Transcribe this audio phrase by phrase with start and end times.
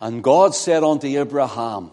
[0.00, 1.90] And God said unto Abraham,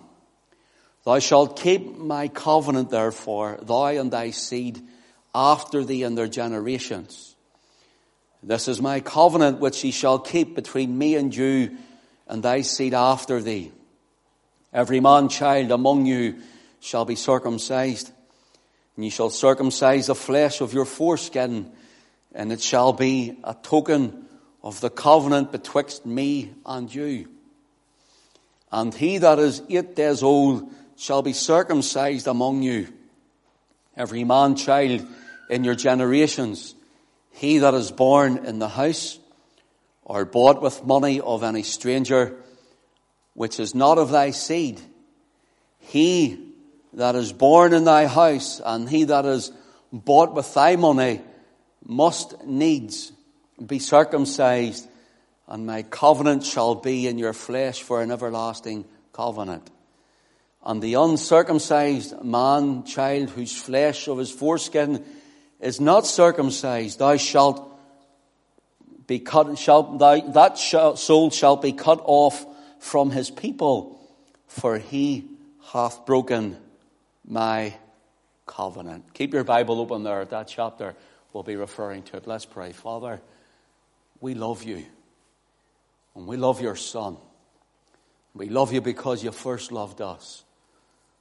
[1.04, 4.81] Thou shalt keep my covenant therefore, thou and thy seed
[5.35, 7.35] after thee and their generations.
[8.41, 11.78] This is my covenant which ye shall keep between me and you
[12.28, 13.71] and thy seed after thee.
[14.74, 16.42] Every man child among you
[16.80, 18.12] shall be circumcised,
[18.96, 21.71] and ye shall circumcise the flesh of your foreskin,
[22.34, 24.26] and it shall be a token
[24.64, 27.28] of the covenant betwixt me and you.
[28.71, 32.88] And he that is eight days old shall be circumcised among you.
[33.95, 35.05] Every man child
[35.50, 36.75] in your generations,
[37.31, 39.19] he that is born in the house,
[40.03, 42.36] or bought with money of any stranger,
[43.33, 44.81] which is not of thy seed,
[45.80, 46.53] he
[46.94, 49.52] that is born in thy house, and he that is
[49.92, 51.22] bought with thy money,
[51.86, 53.11] must needs
[53.66, 54.88] be circumcised,
[55.47, 59.70] and my covenant shall be in your flesh for an everlasting covenant.
[60.66, 65.06] And the uncircumcised man, child, whose flesh of his foreskin
[65.62, 67.64] is not circumcised, thou shalt
[69.08, 72.45] be cut, shalt, thou, that soul shall be cut off
[72.80, 73.98] from his people,
[74.48, 75.25] for he
[75.72, 76.58] hath broken
[77.25, 77.73] my
[78.45, 79.14] covenant.
[79.14, 80.95] Keep your Bible open there at that chapter.
[81.31, 82.28] We'll be referring to it.
[82.28, 82.73] Let's pray.
[82.73, 83.22] Father,
[84.20, 84.86] we love you.
[86.18, 87.16] And we love your Son.
[88.34, 90.44] We love you because you first loved us.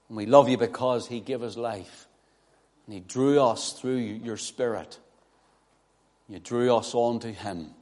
[0.09, 2.09] And we love you because he gave his life.
[2.87, 4.99] And he drew us through your Spirit.
[6.31, 7.73] You drew us on to him.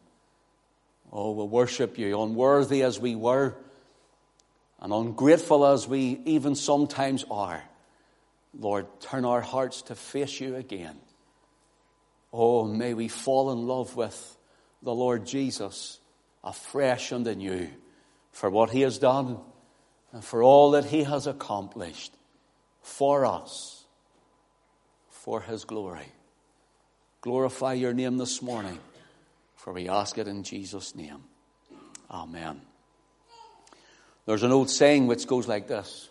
[1.13, 3.55] Oh, we worship you, unworthy as we were,
[4.81, 7.63] and ungrateful as we even sometimes are.
[8.59, 10.97] Lord, turn our hearts to face you again.
[12.33, 14.37] Oh, may we fall in love with
[14.83, 16.01] the Lord Jesus
[16.45, 17.69] afresh and anew
[18.31, 19.39] for what he has done
[20.13, 22.13] and for all that he has accomplished
[22.83, 23.85] for us,
[25.09, 26.13] for his glory.
[27.23, 28.79] Glorify your name this morning,
[29.57, 31.25] for we ask it in Jesus' name.
[32.11, 32.61] Amen.
[34.27, 36.09] There's an old saying which goes like this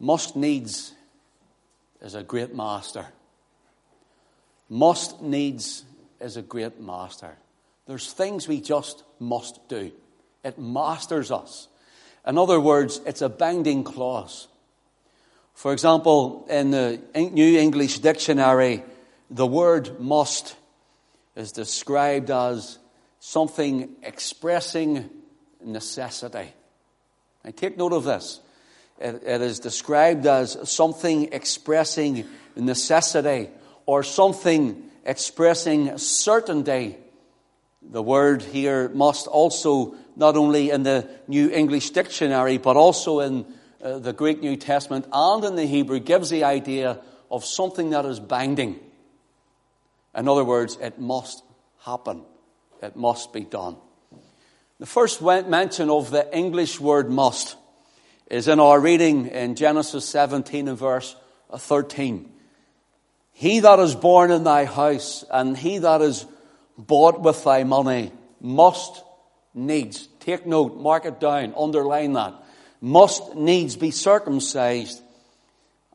[0.00, 0.94] Must needs
[2.00, 3.06] is a great master.
[4.70, 5.84] Must needs
[6.20, 7.36] is a great master.
[7.88, 9.90] There's things we just must do.
[10.44, 11.68] It masters us.
[12.26, 14.46] In other words, it's a binding clause.
[15.54, 18.84] For example, in the New English Dictionary,
[19.30, 20.54] the word must
[21.34, 22.78] is described as
[23.20, 25.08] something expressing
[25.64, 26.52] necessity.
[27.44, 28.40] Now, take note of this.
[28.98, 33.48] It, it is described as something expressing necessity
[33.86, 36.98] or something expressing certainty.
[37.82, 43.46] The word here must also, not only in the New English Dictionary, but also in
[43.82, 47.00] uh, the Greek New Testament and in the Hebrew, gives the idea
[47.30, 48.80] of something that is binding.
[50.14, 51.44] In other words, it must
[51.84, 52.22] happen.
[52.82, 53.76] It must be done.
[54.80, 57.56] The first mention of the English word must
[58.30, 61.16] is in our reading in Genesis 17 and verse
[61.52, 62.30] 13.
[63.32, 66.26] He that is born in thy house and he that is
[66.78, 69.02] bought with thy money must
[69.52, 72.34] needs, take note, mark it down, underline that,
[72.80, 75.02] must needs be circumcised,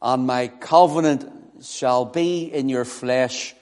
[0.02, 1.26] and my covenant
[1.64, 3.56] shall be in your flesh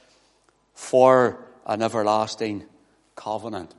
[0.74, 2.66] for an everlasting
[3.16, 3.76] covenant.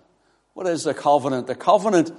[0.55, 1.49] What is the covenant?
[1.49, 2.13] The covenant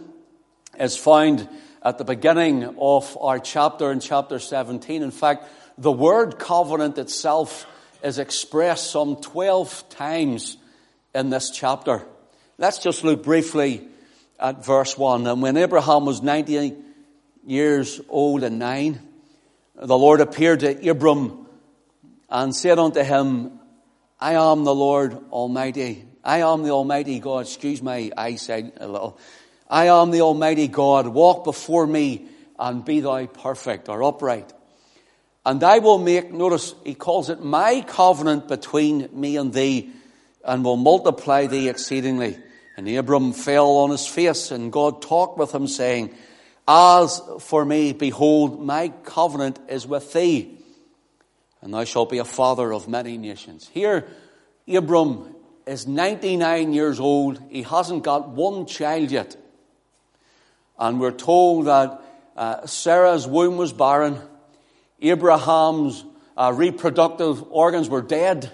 [0.77, 1.47] is found
[1.81, 5.01] at the beginning of our chapter in chapter 17.
[5.01, 5.45] In fact,
[5.77, 7.65] the word covenant itself
[8.03, 10.57] is expressed some 12 times
[11.13, 12.05] in this chapter.
[12.57, 13.87] Let's just look briefly
[14.39, 15.27] at verse 1.
[15.27, 16.73] And when Abraham was 90
[17.45, 18.99] years old and nine,
[19.75, 21.47] the Lord appeared to Abram
[22.29, 23.59] and said unto him,
[24.19, 26.05] I am the Lord Almighty.
[26.23, 27.45] I am the Almighty God.
[27.45, 29.19] Excuse my eyesight a little.
[29.69, 31.07] I am the Almighty God.
[31.07, 32.27] Walk before me
[32.57, 34.53] and be thou perfect or upright.
[35.45, 39.91] And I will make, notice, he calls it my covenant between me and thee,
[40.43, 42.37] and will multiply thee exceedingly.
[42.75, 46.13] And Abram fell on his face, and God talked with him, saying,
[46.67, 50.57] As for me, behold, my covenant is with thee,
[51.61, 53.69] and thou shalt be a father of many nations.
[53.71, 54.07] Here,
[54.67, 55.35] Abram
[55.65, 57.39] is 99 years old.
[57.49, 59.37] He hasn't got one child yet.
[60.79, 62.01] And we're told that
[62.35, 64.19] uh, Sarah's womb was barren
[65.03, 66.05] Abraham's
[66.37, 68.49] uh, reproductive organs were dead.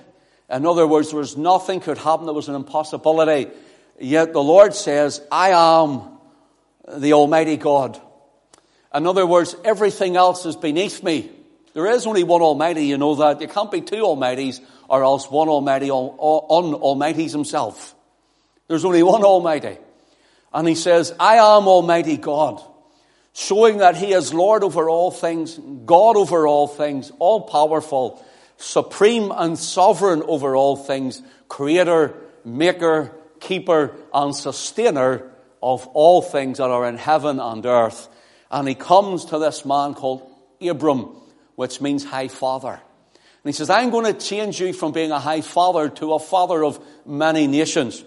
[0.49, 3.51] In other words, there was nothing could happen that was an impossibility.
[3.99, 6.01] Yet the Lord says, I am
[6.87, 8.01] the Almighty God.
[8.93, 11.29] In other words, everything else is beneath me.
[11.73, 13.37] There is only one Almighty, you know that.
[13.37, 17.95] There can't be two Almighties or else one Almighty on Almighty's himself.
[18.67, 19.77] There's only one Almighty.
[20.51, 22.63] And he says, I am Almighty God,
[23.33, 28.25] showing that he is Lord over all things, God over all things, all powerful,
[28.59, 32.13] supreme and sovereign over all things, creator,
[32.43, 35.31] maker, keeper, and sustainer
[35.63, 38.09] of all things that are in heaven and earth.
[38.51, 40.29] And he comes to this man called
[40.61, 41.15] Abram,
[41.55, 42.73] which means high father.
[43.13, 46.19] And he says, I'm going to change you from being a high father to a
[46.19, 48.03] father of many nations.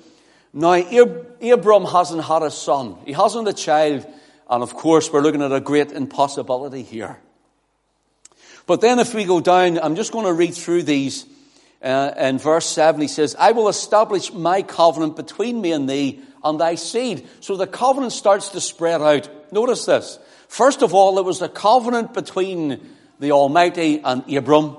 [0.52, 2.96] Now, Abram hasn't had a son.
[3.06, 4.06] He hasn't a child.
[4.50, 7.18] And of course, we're looking at a great impossibility here.
[8.66, 11.26] But then if we go down, I'm just going to read through these.
[11.82, 16.20] Uh, in verse 7, he says, I will establish my covenant between me and thee
[16.44, 17.26] and thy seed.
[17.40, 19.28] So the covenant starts to spread out.
[19.52, 20.18] Notice this.
[20.46, 22.88] First of all, it was the covenant between
[23.18, 24.76] the Almighty and Abram.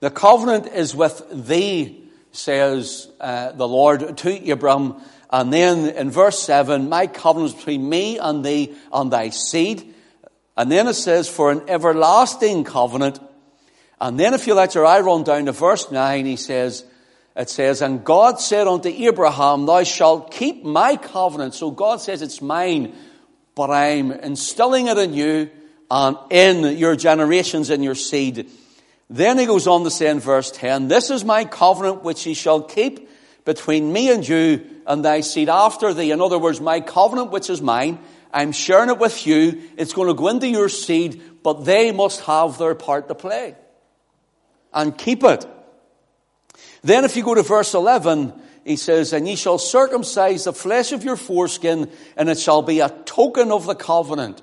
[0.00, 5.00] The covenant is with thee, says uh, the Lord to Abram.
[5.30, 9.94] And then in verse 7, my covenant is between me and thee and thy seed.
[10.58, 13.20] And then it says, for an everlasting covenant.
[14.00, 16.84] And then if you let your eye run down to verse 9, he says,
[17.36, 21.54] it says, and God said unto Abraham, thou shalt keep my covenant.
[21.54, 22.92] So God says it's mine,
[23.54, 25.48] but I'm instilling it in you
[25.90, 28.50] and in your generations, and your seed.
[29.08, 32.34] Then he goes on to say in verse 10, this is my covenant which ye
[32.34, 33.08] shall keep
[33.44, 36.10] between me and you and thy seed after thee.
[36.10, 38.00] In other words, my covenant which is mine,
[38.32, 39.62] I'm sharing it with you.
[39.76, 43.56] It's going to go into your seed, but they must have their part to play.
[44.72, 45.46] And keep it.
[46.82, 48.32] Then if you go to verse 11,
[48.64, 52.80] he says, And ye shall circumcise the flesh of your foreskin, and it shall be
[52.80, 54.42] a token of the covenant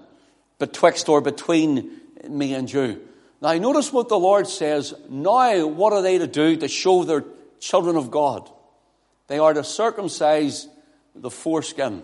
[0.58, 1.92] betwixt or between
[2.28, 3.02] me and you.
[3.42, 4.94] Now notice what the Lord says.
[5.10, 7.24] Now what are they to do to show their
[7.60, 8.50] children of God?
[9.28, 10.68] They are to circumcise
[11.14, 12.04] the foreskin.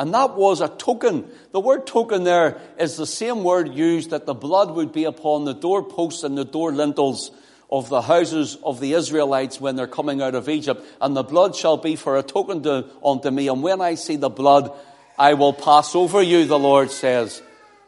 [0.00, 1.30] And that was a token.
[1.52, 5.44] The word token there is the same word used that the blood would be upon
[5.44, 7.30] the doorposts and the door lintels
[7.70, 10.82] of the houses of the Israelites when they're coming out of Egypt.
[11.02, 13.48] And the blood shall be for a token to, unto me.
[13.48, 14.72] And when I see the blood,
[15.18, 17.42] I will pass over you, the Lord says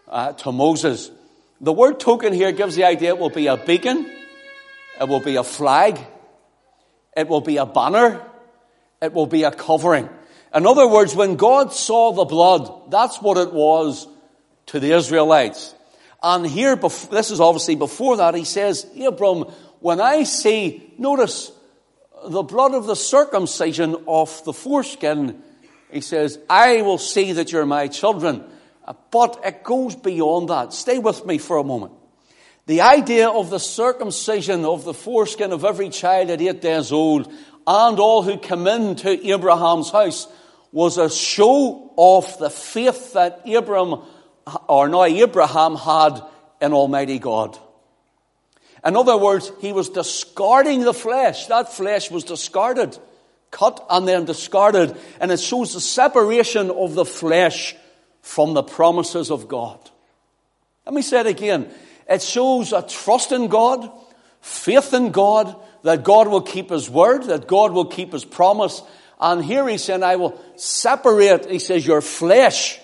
[0.07, 1.11] uh, to Moses.
[1.63, 4.05] The word token here gives the idea it will be a beacon,
[5.01, 5.99] it will be a flag,
[7.17, 8.23] it will be a banner,
[9.01, 10.11] it will be a covering.
[10.55, 14.07] In other words, when God saw the blood, that's what it was
[14.67, 15.75] to the Israelites.
[16.23, 19.45] And here, this is obviously before that, he says, Abram,
[19.81, 21.51] when I see, notice,
[22.27, 25.43] the blood of the circumcision of the foreskin,
[25.91, 28.45] he says, I will see that you're my children.
[28.85, 30.73] Uh, but it goes beyond that.
[30.73, 31.93] Stay with me for a moment.
[32.67, 37.33] The idea of the circumcision of the foreskin of every child at eight days old
[37.67, 40.29] and all who come into Abraham's house
[40.73, 44.03] was a show of the faith that Abram,
[44.69, 46.23] or now Abraham had
[46.61, 47.59] in Almighty God.
[48.85, 51.47] In other words, he was discarding the flesh.
[51.47, 52.99] That flesh was discarded,
[53.51, 54.97] cut and then discarded.
[55.21, 57.77] And it shows the separation of the flesh
[58.23, 59.79] from the promises of God.
[60.87, 61.71] Let me say it again.
[62.09, 63.89] It shows a trust in God,
[64.41, 68.83] faith in God, that God will keep His word, that God will keep His promise,
[69.23, 72.81] and here he said, I will separate, he says, your flesh.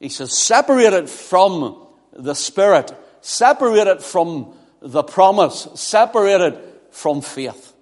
[0.00, 2.92] He says, separate it from the Spirit.
[3.20, 5.68] Separate it from the promise.
[5.76, 7.72] Separate it from faith.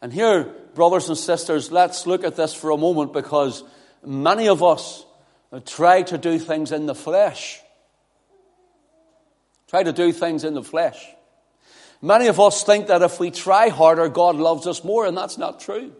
[0.00, 0.44] And here,
[0.74, 3.62] brothers and sisters, let's look at this for a moment because
[4.02, 5.04] many of us
[5.66, 7.60] try to do things in the flesh.
[9.68, 11.06] Try to do things in the flesh.
[12.00, 15.36] Many of us think that if we try harder, God loves us more, and that's
[15.36, 15.92] not true.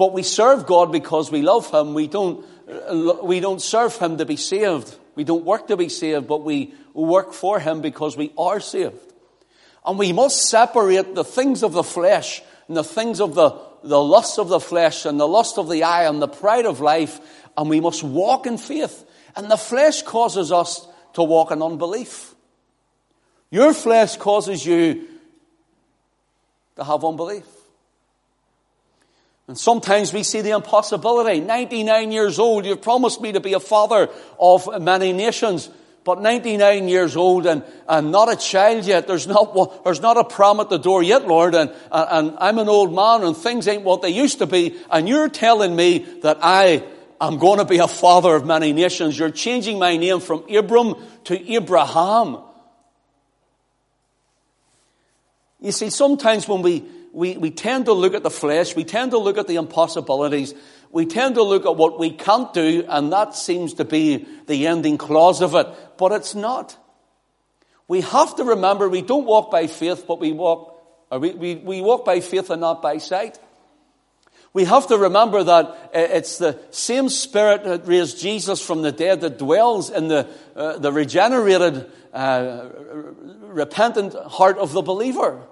[0.00, 1.92] But we serve God because we love Him.
[1.92, 2.42] We don't,
[3.22, 4.96] we don't serve Him to be saved.
[5.14, 8.96] We don't work to be saved, but we work for Him because we are saved.
[9.84, 13.50] And we must separate the things of the flesh and the things of the,
[13.82, 16.80] the lust of the flesh and the lust of the eye and the pride of
[16.80, 17.20] life.
[17.54, 19.04] And we must walk in faith.
[19.36, 22.34] And the flesh causes us to walk in unbelief.
[23.50, 25.06] Your flesh causes you
[26.76, 27.59] to have unbelief.
[29.50, 31.40] And sometimes we see the impossibility.
[31.40, 35.68] 99 years old, you've promised me to be a father of many nations.
[36.04, 39.08] But 99 years old and, and not a child yet.
[39.08, 41.56] There's not, there's not a prom at the door yet, Lord.
[41.56, 44.76] And, and I'm an old man and things ain't what they used to be.
[44.88, 46.84] And you're telling me that I
[47.20, 49.18] I'm going to be a father of many nations.
[49.18, 52.38] You're changing my name from Abram to Abraham.
[55.58, 59.10] You see, sometimes when we, we, we tend to look at the flesh, we tend
[59.12, 60.54] to look at the impossibilities,
[60.90, 64.66] we tend to look at what we can't do, and that seems to be the
[64.66, 65.66] ending clause of it.
[65.96, 66.76] But it's not.
[67.88, 71.80] We have to remember we don't walk by faith, but we walk, we, we, we
[71.80, 73.38] walk by faith and not by sight.
[74.52, 78.90] We have to remember that uh, it's the same spirit that raised Jesus from the
[78.90, 82.68] dead that dwells in the, uh, the regenerated, uh,
[83.42, 85.46] repentant heart of the believer.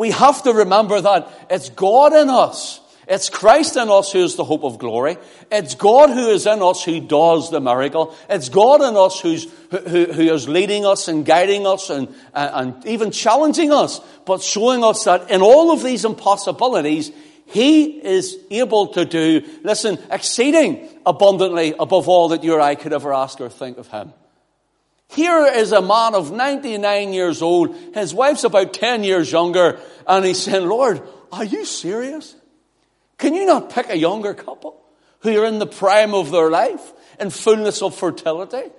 [0.00, 2.80] We have to remember that it's God in us
[3.10, 5.18] it's Christ in us who is the hope of glory.
[5.50, 8.14] It's God who is in us who does the miracle.
[8.28, 12.86] It's God in us who's, who, who is leading us and guiding us and, and
[12.86, 17.10] even challenging us, but showing us that in all of these impossibilities,
[17.46, 22.92] He is able to do, listen, exceeding abundantly above all that you or I could
[22.92, 24.12] ever ask or think of Him.
[25.10, 27.74] Here is a man of 99 years old.
[27.94, 29.80] His wife's about 10 years younger.
[30.06, 31.02] And he's saying, Lord,
[31.32, 32.36] are you serious?
[33.18, 34.80] Can you not pick a younger couple
[35.20, 38.70] who are in the prime of their life and fullness of fertility?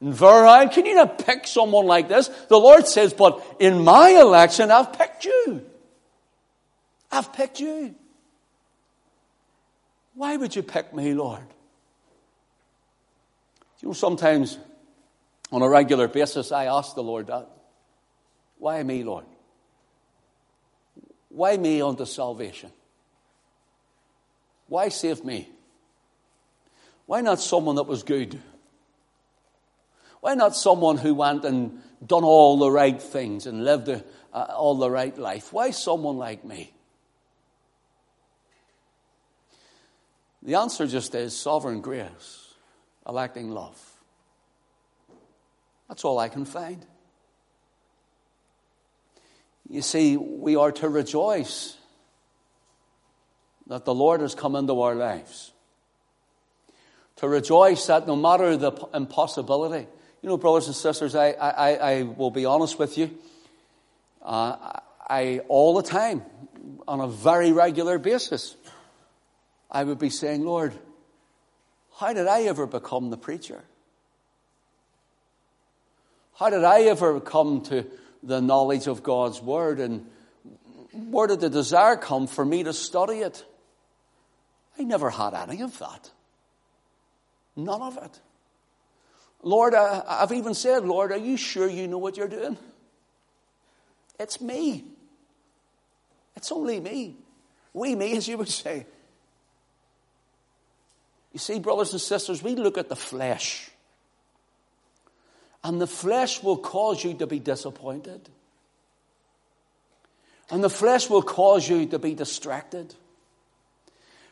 [0.00, 0.68] And virile?
[0.68, 2.28] Can you not pick someone like this?
[2.48, 5.64] The Lord says, but in my election, I've picked you.
[7.12, 7.94] I've picked you.
[10.14, 11.46] Why would you pick me, Lord?
[13.80, 14.58] You know, sometimes
[15.52, 17.48] on a regular basis, I ask the Lord that.
[18.58, 19.26] Why me, Lord?
[21.28, 22.72] Why me unto salvation?
[24.68, 25.48] Why save me?
[27.06, 28.40] Why not someone that was good?
[30.20, 34.76] Why not someone who went and done all the right things and lived uh, all
[34.76, 35.52] the right life?
[35.52, 36.72] Why someone like me?
[40.42, 42.54] The answer just is sovereign grace,
[43.06, 43.95] electing love.
[45.88, 46.84] That's all I can find.
[49.68, 51.76] You see, we are to rejoice
[53.66, 55.52] that the Lord has come into our lives.
[57.16, 59.86] To rejoice that no matter the impossibility,
[60.22, 63.10] you know, brothers and sisters, I, I, I will be honest with you.
[64.22, 66.22] Uh, I, all the time,
[66.86, 68.56] on a very regular basis,
[69.70, 70.72] I would be saying, Lord,
[71.98, 73.64] how did I ever become the preacher?
[76.36, 77.86] How did I ever come to
[78.22, 79.80] the knowledge of God's Word?
[79.80, 80.06] And
[80.92, 83.44] where did the desire come for me to study it?
[84.78, 86.10] I never had any of that.
[87.56, 88.20] None of it.
[89.42, 92.58] Lord, I, I've even said, Lord, are you sure you know what you're doing?
[94.20, 94.84] It's me.
[96.36, 97.16] It's only me.
[97.72, 98.86] We, me, as you would say.
[101.32, 103.70] You see, brothers and sisters, we look at the flesh.
[105.66, 108.28] And the flesh will cause you to be disappointed.
[110.48, 112.94] And the flesh will cause you to be distracted.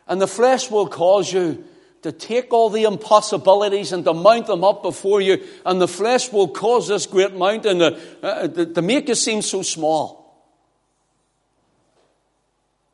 [0.06, 1.64] And the flesh will cause you
[2.02, 5.42] to take all the impossibilities and to mount them up before you.
[5.66, 9.62] And the flesh will cause this great mountain to, uh, to make you seem so
[9.62, 10.38] small.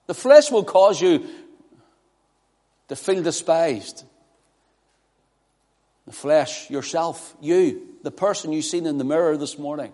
[0.07, 1.27] The flesh will cause you
[2.89, 4.05] to feel despised.
[6.07, 9.93] The flesh, yourself, you, the person you've seen in the mirror this morning.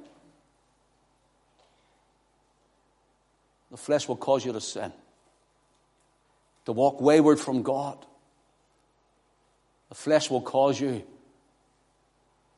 [3.71, 4.93] The flesh will cause you to sin
[6.67, 8.05] to walk wayward from God.
[9.89, 11.05] The flesh will cause you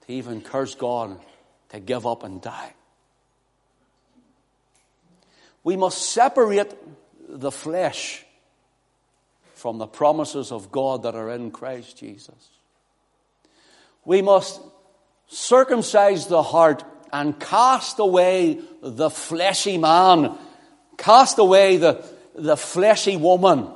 [0.07, 1.21] to even curse God,
[1.69, 2.73] to give up and die.
[5.63, 6.75] We must separate
[7.29, 8.25] the flesh
[9.55, 12.49] from the promises of God that are in Christ Jesus.
[14.07, 14.61] We must
[15.29, 20.37] circumcise the heart and cast away the fleshy man,
[20.97, 22.05] cast away the,
[22.35, 23.69] the fleshy woman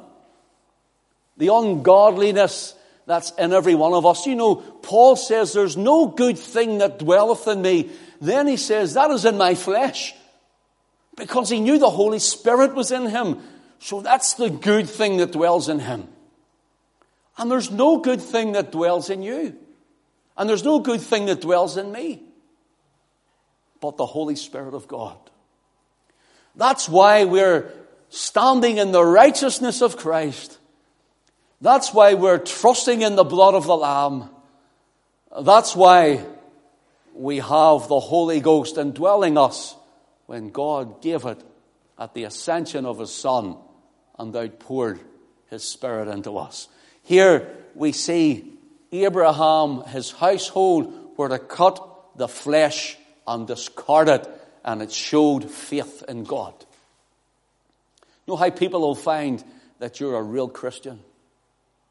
[1.37, 2.75] the ungodliness
[3.07, 4.27] that's in every one of us.
[4.27, 7.91] You know, Paul says, There's no good thing that dwelleth in me.
[8.21, 10.15] Then he says, That is in my flesh.
[11.17, 13.41] Because he knew the Holy Spirit was in him.
[13.81, 16.09] So that's the good thing that dwells in him.
[17.37, 19.57] And there's no good thing that dwells in you.
[20.37, 22.23] And there's no good thing that dwells in me.
[23.81, 25.19] But the Holy Spirit of God.
[26.55, 27.73] That's why we're
[28.09, 30.59] standing in the righteousness of Christ.
[31.61, 34.29] That's why we're trusting in the blood of the Lamb.
[35.41, 36.25] That's why
[37.15, 39.77] we have the Holy Ghost indwelling us
[40.27, 41.43] when God gave it
[41.99, 43.57] at the ascension of His Son
[44.19, 45.01] and outpoured
[45.51, 46.69] His Spirit into us.
[47.03, 48.53] Here we see
[48.93, 52.97] Abraham, his household, were to cut the flesh
[53.27, 54.29] and discard it,
[54.65, 56.55] and it showed faith in God.
[58.27, 59.43] You know how people will find
[59.79, 61.01] that you're a real Christian?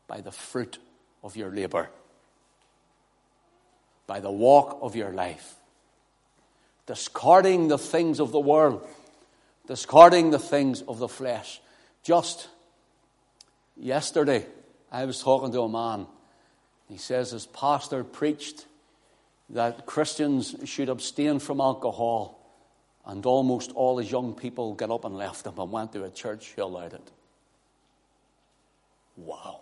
[0.08, 0.78] By the fruit
[1.24, 1.90] of your labor,
[4.08, 5.56] by the walk of your life,
[6.86, 8.86] discarding the things of the world,
[9.68, 11.62] discarding the things of the flesh.
[12.04, 12.50] Just
[13.78, 14.46] yesterday,
[14.92, 16.08] I was talking to a man.
[16.92, 18.66] He says his pastor preached
[19.52, 22.38] that Christians should abstain from alcohol,
[23.06, 26.10] and almost all his young people got up and left him and went to a
[26.10, 27.12] church who allowed it.
[29.16, 29.62] Wow.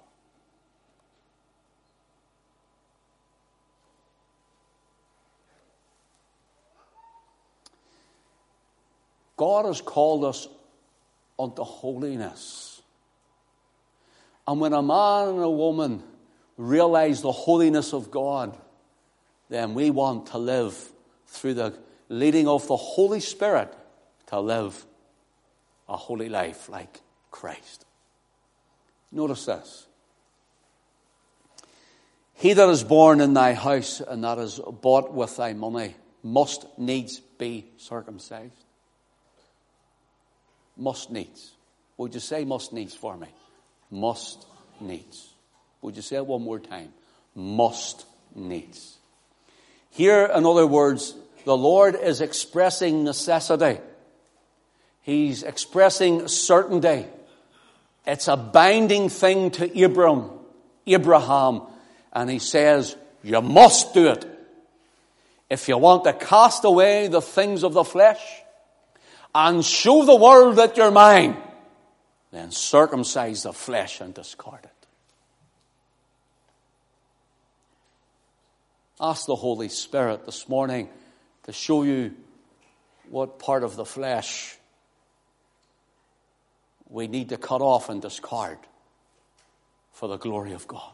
[9.37, 10.47] God has called us
[11.37, 12.81] unto holiness.
[14.47, 16.01] And when a man and a woman
[16.59, 18.55] realize the holiness of God,
[19.47, 20.75] then we want to live
[21.25, 21.73] through the
[22.09, 23.73] leading of the Holy Spirit
[24.27, 24.85] to live
[25.87, 26.99] a holy life like
[27.31, 27.85] Christ.
[29.11, 29.87] Notice this.
[32.33, 36.65] He that is born in thy house and that is bought with thy money must
[36.77, 38.65] needs be circumcised.
[40.75, 41.53] Must needs.
[41.97, 43.27] Would you say must needs for me?
[43.89, 44.45] Must
[44.81, 45.33] needs.
[45.81, 46.93] Would you say it one more time?
[47.35, 48.05] Must
[48.35, 48.97] needs.
[49.91, 53.79] Here, in other words, the Lord is expressing necessity.
[55.01, 57.05] He's expressing certainty.
[58.05, 60.29] It's a binding thing to Abram,
[60.85, 61.61] Abraham,
[62.13, 64.25] and he says, you must do it.
[65.49, 68.21] If you want to cast away the things of the flesh
[69.33, 71.37] and show the world that you're mine,
[72.31, 74.78] then circumcise the flesh and discard it.
[79.01, 80.89] Ask the Holy Spirit this morning
[81.43, 82.15] to show you
[83.09, 84.57] what part of the flesh
[86.89, 88.57] we need to cut off and discard
[89.93, 90.91] for the glory of God.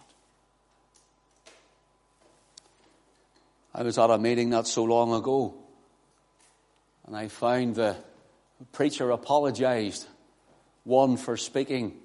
[3.74, 5.56] I was at a meeting not so long ago,
[7.08, 7.96] and I found the
[8.72, 10.06] preacher apologized,
[10.84, 11.98] one for speaking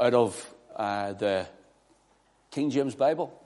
[0.00, 1.46] out of uh, the
[2.50, 3.38] King James Bible.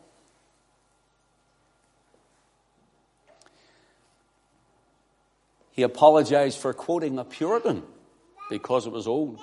[5.83, 7.83] He apologized for quoting a Puritan
[8.49, 9.40] because it was old.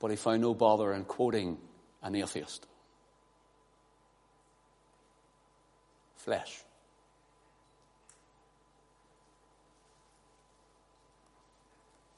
[0.00, 1.58] But he found no bother in quoting
[2.02, 2.66] an atheist.
[6.16, 6.62] Flesh.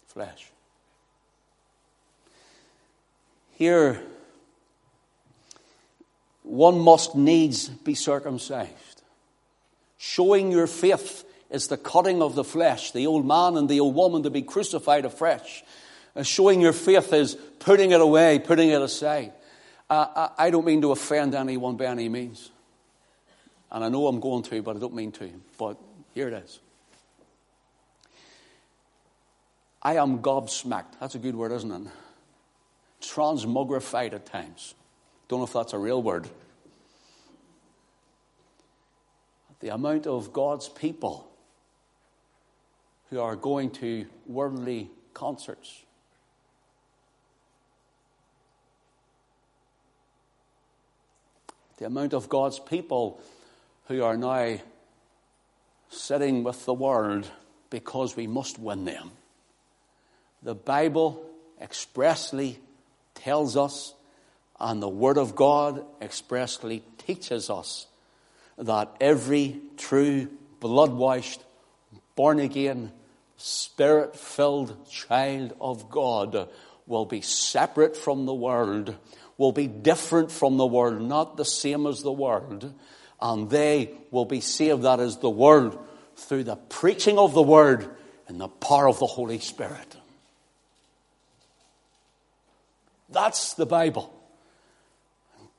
[0.07, 0.53] Flesh.
[3.55, 4.01] Here,
[6.45, 9.03] one must needs be circumcised.
[9.99, 13.95] Showing your faith is the cutting of the flesh, the old man and the old
[13.95, 15.65] woman to be crucified afresh.
[16.15, 19.33] Uh, showing your faith is putting it away, putting it aside.
[19.89, 22.51] Uh, I don't mean to offend anyone by any means.
[23.73, 25.31] And I know I'm going to, but I don't mean to.
[25.59, 25.77] But
[26.15, 26.61] here it is.
[29.83, 30.99] I am gobsmacked.
[31.01, 31.93] That's a good word, isn't it?
[33.03, 34.75] Transmogrified at times.
[35.29, 36.29] Don't know if that's a real word.
[39.61, 41.30] The amount of God's people
[43.11, 45.83] who are going to worldly concerts.
[51.79, 53.20] The amount of God's people
[53.87, 54.59] who are now
[55.88, 57.29] sitting with the world
[57.68, 59.11] because we must win them.
[60.42, 61.25] The Bible
[61.61, 62.61] expressly
[63.14, 63.94] tells us,
[64.59, 67.87] and the Word of God expressly teaches us,
[68.57, 70.29] that every true,
[70.61, 71.42] blood washed,
[72.14, 72.92] born again
[73.40, 76.48] spirit filled child of God
[76.87, 78.94] will be separate from the world,
[79.38, 82.74] will be different from the world, not the same as the world,
[83.20, 85.79] and they will be saved, that is the world,
[86.16, 87.88] through the preaching of the word
[88.29, 89.96] and the power of the Holy Spirit.
[93.09, 94.14] That's the Bible.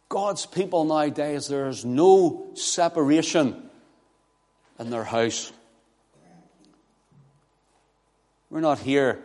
[0.07, 3.69] God's people nowadays, there is no separation
[4.77, 5.51] in their house.
[8.51, 9.23] We're not here.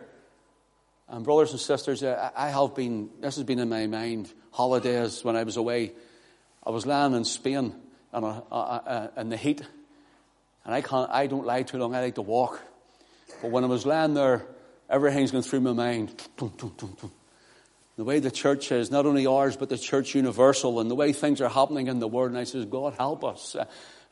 [1.09, 5.35] And brothers and sisters, I have been, this has been in my mind, holidays when
[5.35, 5.91] I was away.
[6.65, 7.75] I was lying in Spain
[8.13, 9.61] and uh, uh, uh, in the heat.
[10.63, 12.61] And I, can't, I don't lie too long, I like to walk.
[13.41, 14.45] But when I was lying there,
[14.89, 16.15] everything's going through my mind.
[17.97, 21.11] the way the church is, not only ours, but the church universal, and the way
[21.11, 22.31] things are happening in the Word.
[22.31, 23.55] And I says, God, help us.
[23.55, 23.67] And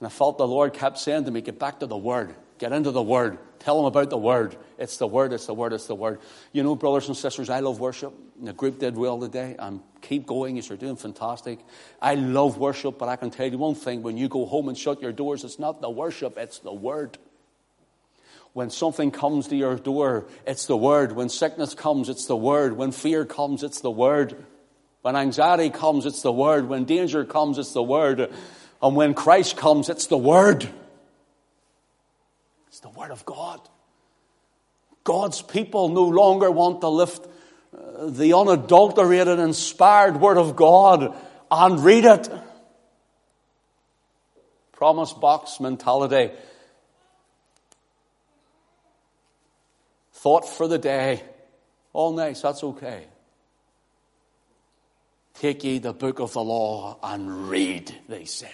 [0.05, 2.35] I felt the Lord kept saying to me, get back to the Word.
[2.57, 3.37] Get into the Word.
[3.59, 4.55] Tell them about the Word.
[4.77, 6.19] It's the Word, it's the Word, it's the Word.
[6.51, 8.13] You know, brothers and sisters, I love worship.
[8.41, 9.55] The group did well today.
[9.57, 10.55] And keep going.
[10.57, 11.59] You're doing fantastic.
[12.01, 14.03] I love worship, but I can tell you one thing.
[14.03, 17.17] When you go home and shut your doors, it's not the worship, it's the Word.
[18.53, 21.11] When something comes to your door, it's the Word.
[21.11, 22.77] When sickness comes, it's the Word.
[22.77, 24.45] When fear comes, it's the Word.
[25.01, 26.69] When anxiety comes, it's the Word.
[26.69, 28.31] When danger comes, it's the Word.
[28.81, 30.69] And when Christ comes, it's the Word.
[32.75, 33.61] It's the Word of God.
[35.05, 37.25] God's people no longer want to lift
[37.73, 41.17] uh, the unadulterated, inspired Word of God
[41.49, 42.29] and read it.
[44.73, 46.33] Promise box mentality.
[50.11, 51.23] Thought for the day.
[51.93, 53.05] All nice, that's okay.
[55.35, 58.49] Take ye the book of the law and read, they said,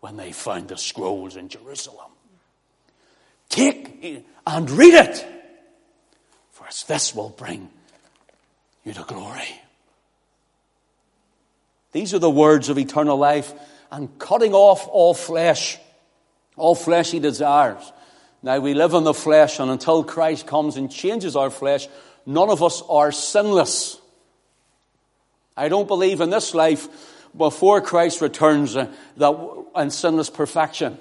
[0.00, 2.12] when they found the scrolls in Jerusalem.
[3.50, 5.26] Take and read it,
[6.52, 7.68] for this will bring
[8.84, 9.60] you to glory.
[11.92, 13.52] These are the words of eternal life
[13.90, 15.78] and cutting off all flesh,
[16.56, 17.92] all fleshy desires.
[18.42, 21.88] Now we live in the flesh, and until Christ comes and changes our flesh,
[22.24, 24.00] none of us are sinless.
[25.56, 26.88] I don't believe in this life
[27.36, 30.98] before Christ returns uh, that and sinless perfection.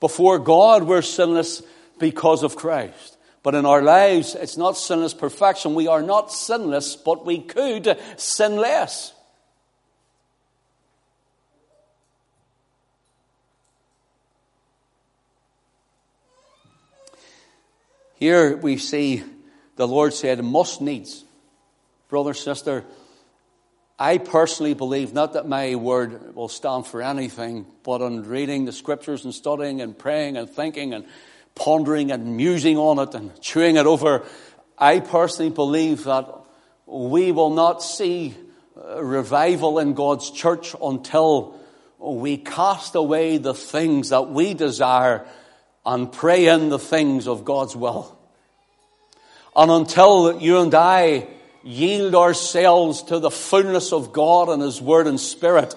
[0.00, 1.62] Before God, we're sinless
[1.98, 3.16] because of Christ.
[3.42, 5.74] But in our lives, it's not sinless perfection.
[5.74, 9.12] We are not sinless, but we could sin less.
[18.16, 19.22] Here we see
[19.76, 21.24] the Lord said, must needs.
[22.08, 22.84] Brother, sister,
[23.98, 28.72] I personally believe not that my word will stand for anything, but on reading the
[28.72, 31.06] scriptures and studying and praying and thinking and
[31.54, 34.26] pondering and musing on it and chewing it over,
[34.76, 36.28] I personally believe that
[36.84, 38.34] we will not see
[38.76, 41.58] uh, revival in God's church until
[41.98, 45.26] we cast away the things that we desire
[45.86, 48.18] and pray in the things of God's will.
[49.54, 51.28] And until you and I
[51.66, 55.74] yield ourselves to the fullness of God and His Word and Spirit,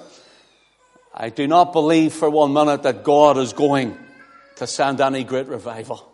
[1.13, 3.97] I do not believe for one minute that God is going
[4.57, 6.07] to send any great revival.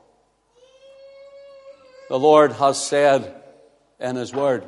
[2.10, 3.36] The Lord has said
[4.00, 4.68] in His Word,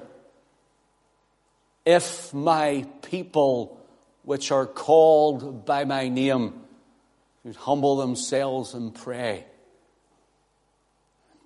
[1.85, 3.79] If my people
[4.23, 6.53] which are called by my name
[7.43, 9.45] who'd humble themselves and pray.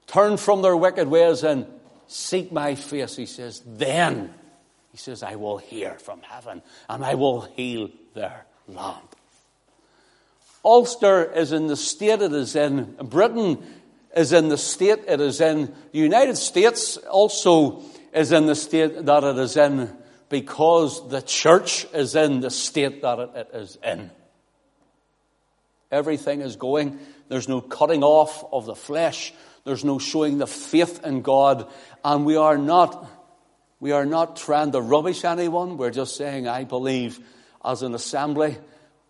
[0.08, 1.67] Turn from their wicked ways and
[2.12, 4.34] seek my face, he says, then,
[4.91, 9.08] he says, I will hear from heaven and I will heal their land.
[10.63, 12.95] Ulster is in the state it is in.
[13.02, 13.63] Britain
[14.15, 15.74] is in the state it is in.
[15.91, 17.82] The United States also
[18.13, 19.95] is in the state that it is in
[20.30, 24.12] because the church is in the state that it is in.
[25.91, 27.00] Everything is going.
[27.28, 29.34] There's no cutting off of the flesh.
[29.63, 31.69] There's no showing the faith in God.
[32.04, 33.08] And we are not,
[33.80, 35.78] we are not trying to rubbish anyone.
[35.78, 37.19] We're just saying, I believe
[37.63, 38.58] as an assembly,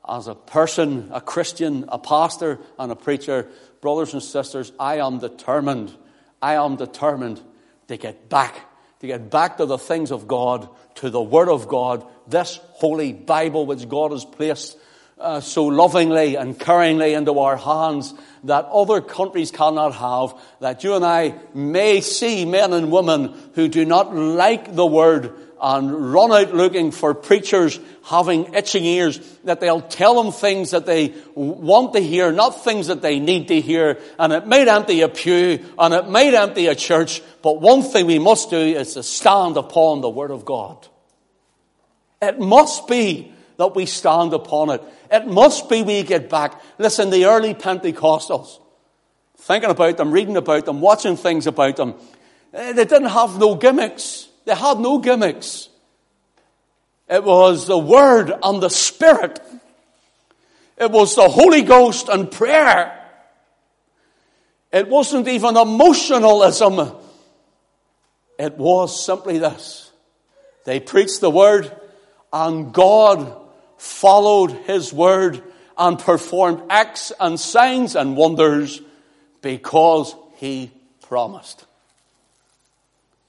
[0.08, 3.48] as a person, a Christian, a pastor, and a preacher,
[3.82, 5.96] brothers and sisters, I am determined,
[6.42, 7.42] I am determined
[7.88, 8.60] to get back,
[9.00, 13.14] to get back to the things of God, to the Word of God, this holy
[13.14, 14.78] Bible which God has placed
[15.22, 20.96] uh, so lovingly and caringly into our hands that other countries cannot have, that you
[20.96, 26.32] and I may see men and women who do not like the word and run
[26.32, 31.94] out looking for preachers having itching ears, that they'll tell them things that they want
[31.94, 34.00] to hear, not things that they need to hear.
[34.18, 38.08] And it might empty a pew and it might empty a church, but one thing
[38.08, 40.88] we must do is to stand upon the Word of God.
[42.24, 44.82] It must be that we stand upon it.
[45.12, 46.60] It must be we get back.
[46.80, 48.60] Listen, the early Pentecostals,
[49.38, 51.94] thinking about them, reading about them, watching things about them,
[52.56, 54.28] eh, they didn't have no gimmicks.
[54.46, 55.70] They had no gimmicks.
[57.08, 59.40] It was the Word and the Spirit.
[60.76, 63.00] It was the Holy Ghost and prayer.
[64.72, 66.94] It wasn't even emotionalism.
[68.40, 69.92] It was simply this.
[70.66, 71.72] They preached the Word
[72.34, 73.38] and God
[73.82, 75.42] followed his word
[75.76, 78.80] and performed acts and signs and wonders
[79.42, 80.70] because he
[81.02, 81.66] promised.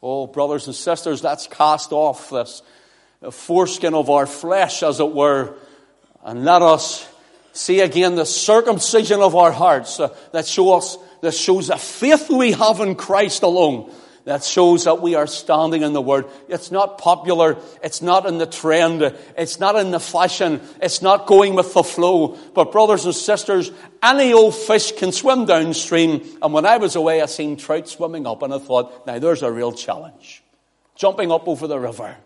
[0.03, 2.61] Oh, brothers and sisters, let's cast off this
[3.31, 5.55] foreskin of our flesh, as it were,
[6.23, 7.09] and let us
[7.55, 12.29] see again the circumcision of our hearts uh, that, show us, that shows the faith
[12.29, 13.91] we have in Christ alone
[14.25, 16.27] that shows that we are standing in the Word.
[16.49, 17.59] It's not popular.
[17.83, 19.03] It's not in the trend.
[19.37, 20.61] It's not in the fashion.
[20.81, 22.39] It's not going with the flow.
[22.55, 26.25] But brothers and sisters, any old fish can swim downstream.
[26.41, 29.43] And when I was away, I seen trout swimming up and I thought, now there's
[29.43, 30.43] a real challenge.
[30.95, 32.17] Jumping up over the river.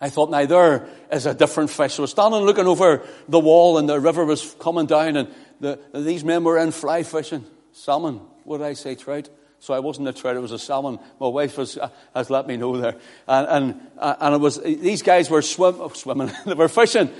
[0.00, 1.94] I thought, now there is a different fish.
[1.94, 5.34] So I was standing looking over the wall and the river was coming down and
[5.58, 8.20] the, these men were in fly fishing, salmon.
[8.44, 9.28] What did I say, trout?
[9.60, 10.98] So I wasn't a trout, it was a salmon.
[11.20, 12.96] My wife was, uh, has let me know there.
[13.28, 17.10] And, and, uh, and it was, these guys were swim, oh, swimming, they were fishing.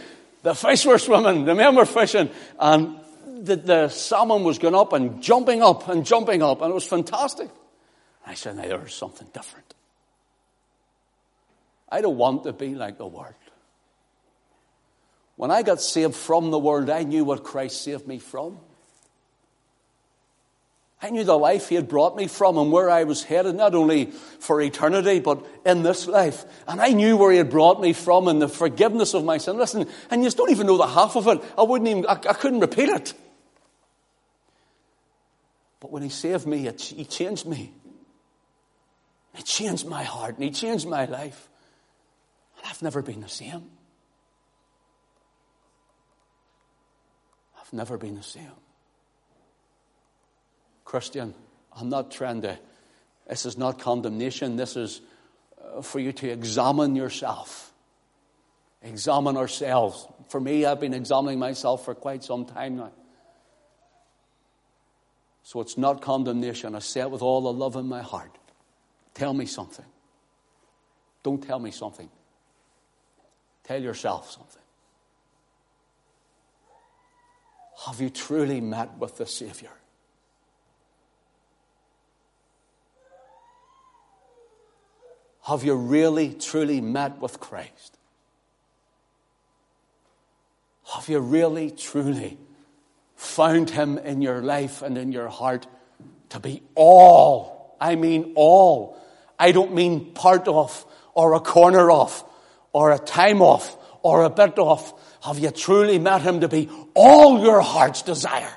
[0.42, 2.30] The fish were swimming, the men were fishing.
[2.58, 2.96] And
[3.42, 6.62] the, the salmon was going up and jumping up and jumping up.
[6.62, 7.48] And it was fantastic.
[8.26, 9.74] I said, now there's something different.
[11.88, 13.34] I don't want to be like the world.
[15.36, 18.58] When I got saved from the world, I knew what Christ saved me from.
[21.02, 23.74] I knew the life He had brought me from and where I was headed, not
[23.74, 26.44] only for eternity, but in this life.
[26.68, 29.56] And I knew where He had brought me from and the forgiveness of my sin.
[29.56, 31.42] Listen, and you just don't even know the half of it.
[31.58, 33.14] I wouldn't even, I, I couldn't repeat it.
[35.80, 37.72] But when He saved me, it, He changed me.
[39.34, 41.48] He changed my heart and He changed my life.
[42.58, 43.64] And I've never been the same.
[47.60, 48.52] I've never been the same.
[50.92, 51.32] Christian,
[51.74, 52.58] I'm not trying to,
[53.26, 54.56] this is not condemnation.
[54.56, 55.00] This is
[55.58, 57.72] uh, for you to examine yourself.
[58.82, 60.06] Examine ourselves.
[60.28, 62.92] For me, I've been examining myself for quite some time now.
[65.44, 66.74] So it's not condemnation.
[66.74, 68.36] I say it with all the love in my heart.
[69.14, 69.86] Tell me something.
[71.22, 72.10] Don't tell me something.
[73.64, 74.62] Tell yourself something.
[77.86, 79.70] Have you truly met with the Savior?
[85.44, 87.98] Have you really, truly met with Christ?
[90.94, 92.38] Have you really, truly
[93.16, 95.66] found Him in your life and in your heart
[96.28, 97.76] to be all?
[97.80, 98.96] I mean all.
[99.38, 102.24] I don't mean part of, or a corner of,
[102.72, 104.94] or a time off, or a bit off.
[105.24, 108.52] Have you truly met Him to be all your heart's desire?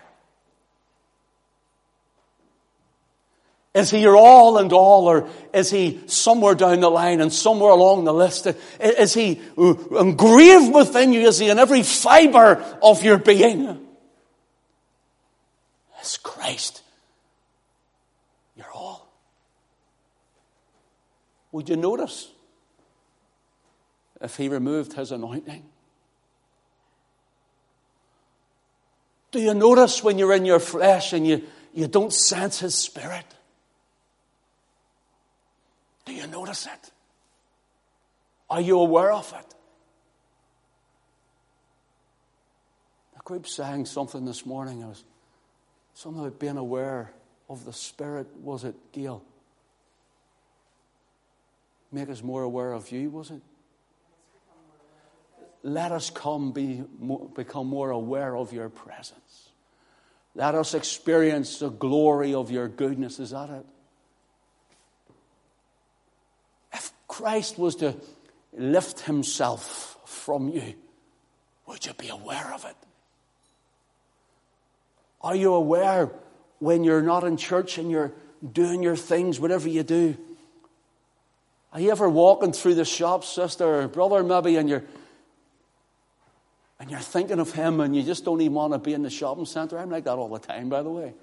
[3.75, 7.71] Is he your all and all, or is he somewhere down the line and somewhere
[7.71, 8.47] along the list?
[8.79, 11.27] Is he uh, engraved within you?
[11.27, 13.85] Is he in every fiber of your being?
[16.01, 16.83] Is Christ
[18.55, 19.11] your all?
[21.51, 22.29] Would you notice
[24.21, 25.65] if he removed his anointing?
[29.31, 33.25] Do you notice when you're in your flesh and you, you don't sense his spirit?
[36.06, 36.91] Do you notice it?
[38.50, 39.56] Are you aware of it?
[43.15, 44.82] The group sang something this morning.
[44.82, 45.04] It was
[45.96, 47.12] something about being aware
[47.50, 48.28] of the Spirit.
[48.38, 49.24] Was it, Gail?
[51.91, 53.41] Make us more aware of you, was it?
[55.63, 56.84] Let us come be,
[57.34, 59.50] become more aware of your presence.
[60.36, 63.20] Let us experience the glory of your goodness.
[63.20, 63.65] Is that it?
[67.15, 67.95] Christ was to
[68.51, 70.73] lift himself from you,
[71.65, 72.75] would you be aware of it?
[75.21, 76.12] Are you aware
[76.60, 78.12] when you're not in church and you're
[78.51, 80.17] doing your things, whatever you do?
[81.71, 84.84] Are you ever walking through the shop, sister or brother, maybe, and you're
[86.82, 89.10] and you're thinking of him and you just don't even want to be in the
[89.10, 89.80] shopping centre?
[89.80, 91.13] I'm like that all the time, by the way.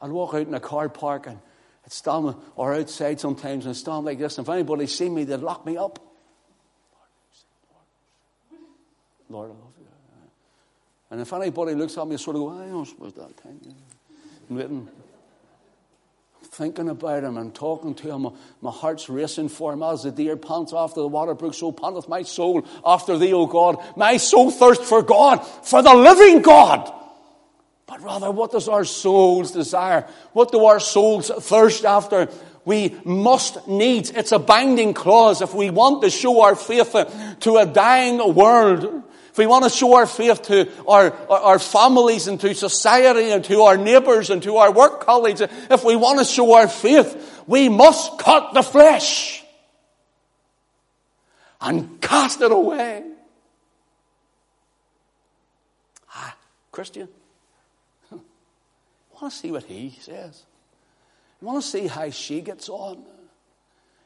[0.00, 1.40] I'd walk out in a car park and
[1.88, 4.38] I'd or outside sometimes and stand like this.
[4.38, 5.98] And if anybody seen me, they'd lock me up.
[9.30, 9.86] Lord, I love you.
[11.10, 13.60] And if anybody looks at me, sort of go, I don't suppose that time.
[14.50, 14.88] I'm waiting,
[16.42, 18.28] thinking about him and talking to him.
[18.60, 22.08] My heart's racing for him as the deer pants after the water brook, so panteth
[22.08, 23.78] my soul after thee, O God.
[23.96, 26.94] My soul thirsts for God, for the living God.
[27.88, 30.06] But rather, what does our souls desire?
[30.34, 32.28] What do our souls thirst after?
[32.66, 36.94] We must need, it's a binding clause if we want to show our faith
[37.40, 39.04] to a dying world.
[39.30, 43.30] if we want to show our faith to our, our, our, families and to society
[43.30, 46.68] and to our neighbours and to our work colleagues, if we want to show our
[46.68, 49.42] faith, we must cut the flesh
[51.58, 53.02] and cast it away.
[56.14, 56.36] Ah,
[56.70, 57.08] Christian,
[59.20, 60.44] want to see what he says?
[61.40, 63.02] You want to see how she gets on?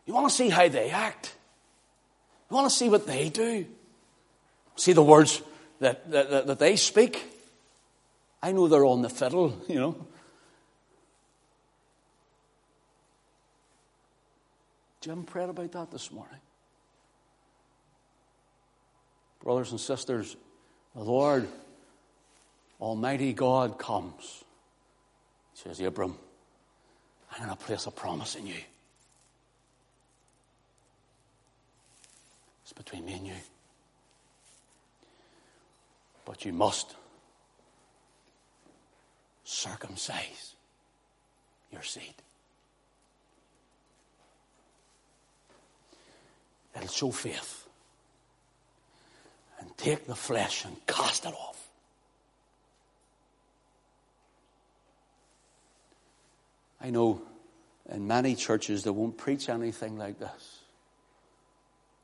[0.07, 1.35] You want to see how they act?
[2.51, 3.67] You want to see what they do?
[4.77, 5.43] See the words
[5.81, 7.23] that, that, that they speak?
[8.43, 10.07] I know they're on the fiddle, you know.
[15.01, 16.39] Jim prayed about that this morning.
[19.43, 20.37] Brothers and sisters,
[20.95, 21.49] the Lord
[22.81, 24.42] Almighty God comes.
[25.63, 26.17] Says, Abram,
[27.31, 28.61] I'm going to place a promise in you.
[32.63, 33.35] It's between me and you.
[36.25, 36.97] But you must
[39.45, 40.55] circumcise
[41.71, 42.15] your seed.
[46.75, 47.69] It'll show faith.
[49.61, 51.52] And take the flesh and cast it off.
[56.83, 57.23] I know
[57.89, 60.59] in many churches they won't preach anything like this.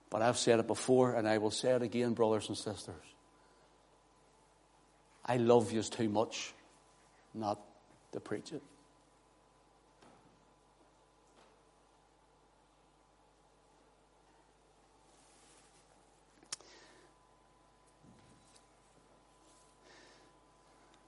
[0.08, 2.94] But I've said it before and I will say it again, brothers and sisters.
[5.26, 6.54] I love you too much
[7.34, 7.60] not
[8.12, 8.62] to preach it.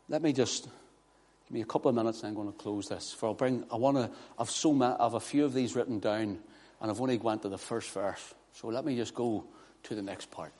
[0.08, 0.68] Let me just
[1.50, 3.12] give me a couple of minutes and I'm going to close this.
[3.12, 4.08] For I'll bring, I want to,
[4.38, 6.38] I've so many, I have a few of these written down
[6.80, 8.34] and I've only went to the first verse.
[8.52, 9.42] So let me just go
[9.82, 10.52] to the next part.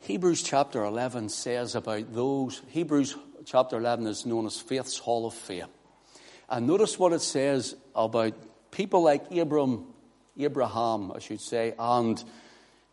[0.00, 5.32] Hebrews chapter 11 says about those, Hebrews chapter 11 is known as Faith's Hall of
[5.32, 5.68] Fame.
[6.50, 8.34] And notice what it says about
[8.72, 9.86] people like Abram,
[10.38, 12.22] Abraham, I should say, and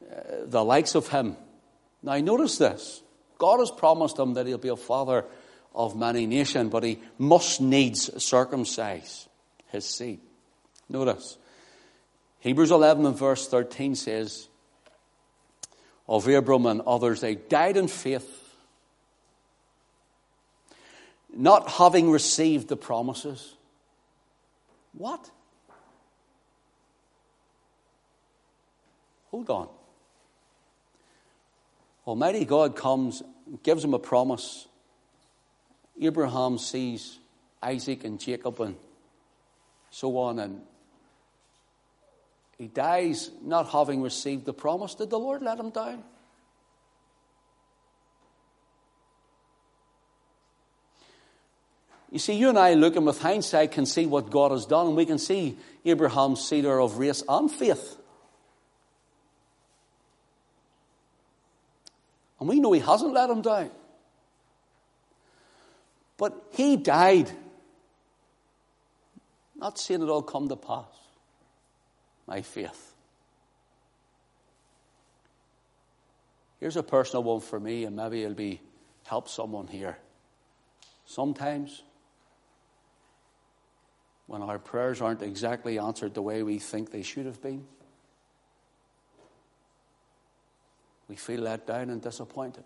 [0.01, 0.15] uh,
[0.45, 1.35] the likes of him.
[2.01, 3.03] Now, notice this
[3.37, 5.25] God has promised him that he'll be a father
[5.73, 9.27] of many nations, but he must needs circumcise
[9.71, 10.19] his seed.
[10.89, 11.37] Notice,
[12.39, 14.47] Hebrews 11 and verse 13 says,
[16.07, 18.29] of Abram and others, they died in faith,
[21.35, 23.55] not having received the promises.
[24.95, 25.31] What?
[29.31, 29.69] Hold on.
[32.05, 33.23] Almighty God comes,
[33.63, 34.67] gives him a promise.
[36.01, 37.19] Abraham sees
[37.61, 38.75] Isaac and Jacob and
[39.89, 40.61] so on, and
[42.57, 44.95] he dies not having received the promise.
[44.95, 45.97] Did the Lord let him die?
[52.11, 54.95] You see, you and I, looking with hindsight, can see what God has done, and
[54.95, 57.97] we can see Abraham's cedar of race and faith.
[62.39, 63.71] And we know he hasn't let him die.
[66.17, 67.31] But he died,
[69.55, 70.85] not seeing it all come to pass
[72.27, 72.93] my faith.
[76.59, 78.61] Here's a personal one for me, and maybe it'll be
[79.05, 79.97] help someone here.
[81.05, 81.83] Sometimes,
[84.27, 87.65] when our prayers aren't exactly answered the way we think they should have been,
[91.09, 92.63] we feel let down and disappointed.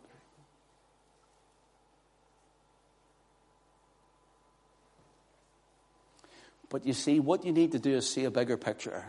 [6.69, 9.05] But you see, what you need to do is see a bigger picture.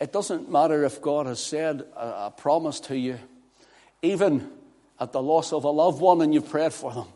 [0.00, 3.18] It doesn't matter if God has said a, promise to you,
[4.02, 4.50] even
[4.98, 7.06] at the loss of a loved one and you've prayed for them.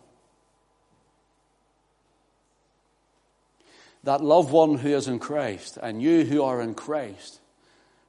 [4.04, 7.40] That loved one who is in Christ and you who are in Christ,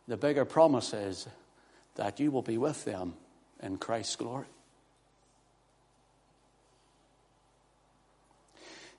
[0.10, 1.26] the bigger promise is
[1.96, 3.14] that you will be with them
[3.64, 4.46] in Christ's glory.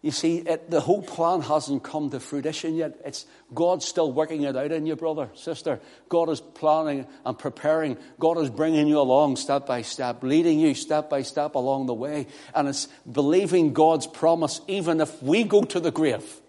[0.06, 2.96] You see, it, the whole plan hasn't come to fruition yet.
[3.04, 5.80] It's God's still working it out in you, brother, sister.
[6.08, 7.98] God is planning and preparing.
[8.20, 11.94] God is bringing you along step by step, leading you step by step along the
[11.94, 12.28] way.
[12.54, 16.40] And it's believing God's promise, even if we go to the grave.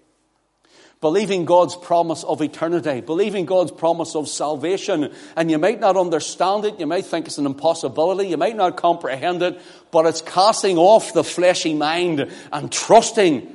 [0.99, 5.13] Believing God's promise of eternity, believing God's promise of salvation.
[5.35, 8.77] And you might not understand it, you might think it's an impossibility, you might not
[8.77, 13.47] comprehend it, but it's casting off the fleshy mind and trusting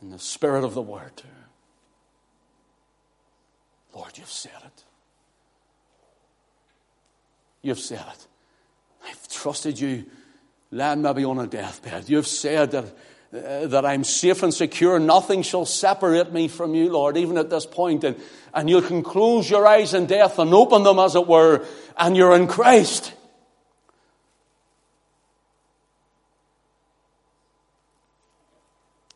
[0.00, 1.22] in the Spirit of the Word.
[3.92, 4.84] Lord, you've said it.
[7.62, 8.26] You've said it.
[9.04, 10.04] I've trusted you,
[10.70, 12.08] land maybe on a deathbed.
[12.08, 12.84] You've said that,
[13.32, 14.98] uh, that I'm safe and secure.
[14.98, 18.04] Nothing shall separate me from you, Lord, even at this point.
[18.04, 18.16] And,
[18.54, 21.66] and you can close your eyes in death and open them, as it were,
[21.96, 23.12] and you're in Christ.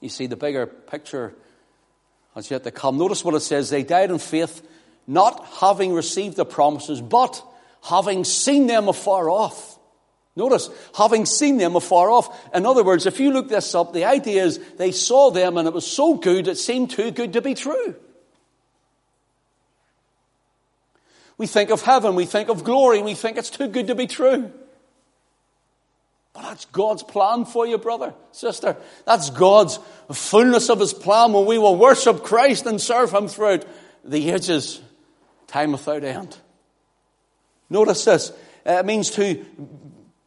[0.02, 1.32] You see, the bigger picture
[2.34, 2.98] has yet to come.
[2.98, 3.70] Notice what it says.
[3.70, 4.60] They died in faith,
[5.06, 7.42] not having received the promises, but
[7.82, 9.78] having seen them afar off.
[10.34, 12.54] Notice, having seen them afar off.
[12.54, 15.68] In other words, if you look this up, the idea is they saw them and
[15.68, 17.94] it was so good, it seemed too good to be true.
[21.36, 24.06] We think of heaven, we think of glory, we think it's too good to be
[24.06, 24.50] true.
[26.32, 28.76] But that's God's plan for you, brother, sister.
[29.04, 29.78] That's God's
[30.10, 33.66] fullness of His plan when we will worship Christ and serve Him throughout
[34.02, 34.80] the ages,
[35.46, 36.38] time without end.
[37.68, 38.32] Notice this.
[38.64, 39.44] It means too,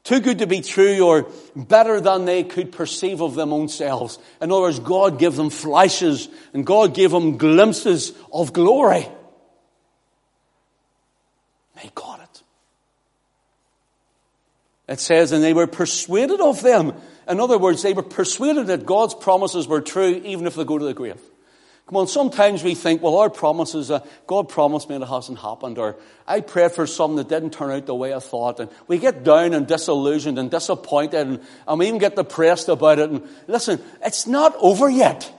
[0.05, 4.19] too good to be true or better than they could perceive of them own selves.
[4.39, 9.07] In other words, God gave them flashes and God gave them glimpses of glory.
[11.81, 12.43] They got it.
[14.87, 16.93] It says, and they were persuaded of them.
[17.27, 20.77] In other words, they were persuaded that God's promises were true even if they go
[20.77, 21.19] to the grave.
[21.88, 25.38] Come on, sometimes we think, well, our promises, uh, God promised me and it hasn't
[25.38, 28.71] happened, or I prayed for something that didn't turn out the way I thought, and
[28.88, 33.11] we get down and disillusioned and disappointed, and, and we even get depressed about it.
[33.11, 35.31] And listen, it's not over yet.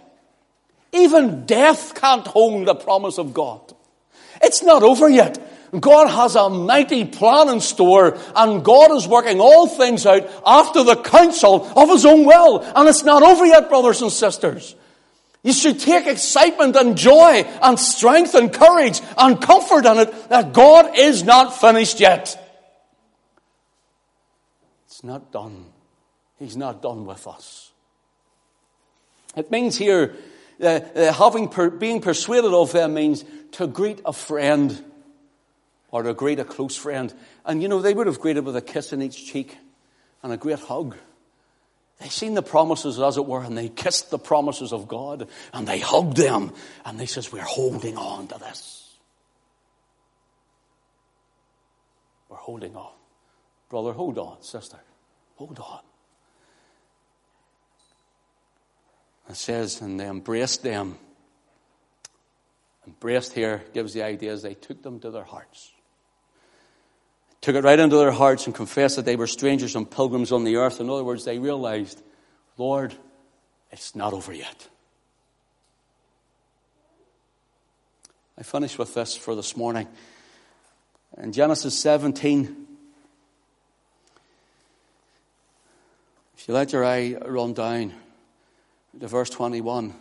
[0.92, 3.60] Even death can't hold the promise of God.
[4.40, 5.42] It's not over yet.
[5.80, 10.84] God has a mighty plan in store, and God is working all things out after
[10.84, 12.60] the counsel of His own will.
[12.60, 14.76] And it's not over yet, brothers and sisters.
[15.42, 20.52] You should take excitement and joy and strength and courage and comfort in it that
[20.52, 22.36] God is not finished yet.
[24.86, 25.66] It's not done.
[26.38, 27.70] He's not done with us.
[29.36, 30.16] It means here,
[30.60, 34.82] uh, uh, having per, being persuaded of them means to greet a friend
[35.90, 37.12] or to greet a close friend.
[37.44, 39.56] And you know, they would have greeted with a kiss in each cheek
[40.22, 40.96] and a great hug.
[41.98, 45.66] They seen the promises, as it were, and they kissed the promises of God, and
[45.66, 46.52] they hugged them,
[46.84, 48.96] and they says, "We're holding on to this.
[52.28, 52.92] We're holding on,
[53.70, 53.92] brother.
[53.92, 54.78] Hold on, sister.
[55.36, 55.80] Hold on."
[59.28, 60.98] It says, and they embraced them.
[62.86, 65.72] Embraced here gives the idea as they took them to their hearts
[67.40, 70.44] took it right into their hearts and confessed that they were strangers and pilgrims on
[70.44, 70.80] the earth.
[70.80, 72.02] In other words, they realized,
[72.58, 72.94] Lord,
[73.70, 74.68] it's not over yet.
[78.38, 79.88] I finish with this for this morning.
[81.16, 82.66] In Genesis 17,
[86.36, 87.94] if you let your eye run down
[89.00, 89.94] to verse 21,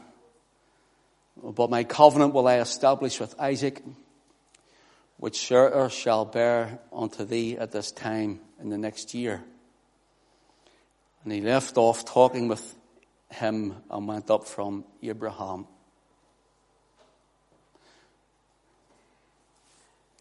[1.41, 3.81] but my covenant will I establish with Isaac
[5.17, 9.43] which Sarah shall bear unto thee at this time in the next year.
[11.23, 12.75] And he left off talking with
[13.31, 15.67] him and went up from Abraham.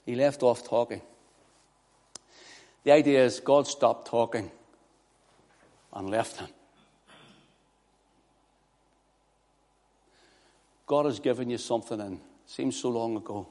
[0.07, 1.01] He left off talking.
[2.85, 4.51] The idea is God stopped talking
[5.93, 6.49] and left him.
[10.87, 13.49] God has given you something and seems so long ago.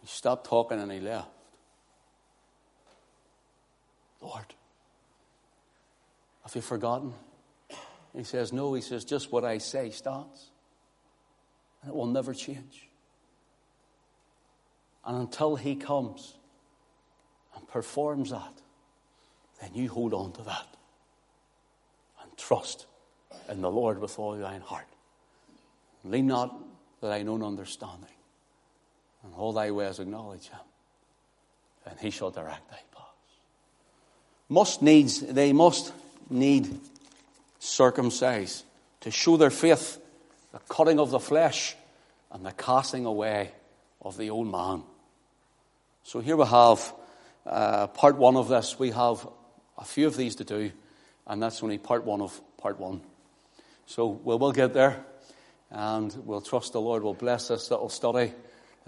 [0.00, 1.28] He stopped talking and he left.
[4.20, 4.44] Lord,
[6.42, 7.14] have you forgotten?
[8.14, 10.50] He says, No, he says, just what I say stands.
[11.82, 12.88] And it will never change.
[15.04, 16.34] And until he comes
[17.56, 18.52] and performs that,
[19.60, 20.66] then you hold on to that
[22.22, 22.86] and trust
[23.48, 24.86] in the Lord with all thine heart.
[26.04, 26.58] Lean not
[27.00, 28.10] that thine own understanding
[29.24, 30.60] and all thy ways acknowledge him,
[31.86, 33.08] and he shall direct thy paths.
[34.48, 35.92] Must needs, they must
[36.28, 36.80] need
[37.58, 38.64] circumcise
[39.00, 39.98] to show their faith,
[40.52, 41.76] the cutting of the flesh
[42.30, 43.50] and the casting away
[44.02, 44.82] of the old man.
[46.02, 46.94] So here we have
[47.46, 48.78] uh, part one of this.
[48.78, 49.26] We have
[49.78, 50.72] a few of these to do,
[51.26, 53.00] and that's only part one of part one.
[53.86, 55.04] So we will get there,
[55.70, 58.32] and we'll trust the Lord will bless this little study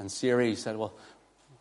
[0.02, 0.92] and series said, will